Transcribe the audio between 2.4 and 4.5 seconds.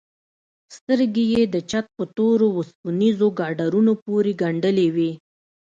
وسپنيزو ګاډرونو پورې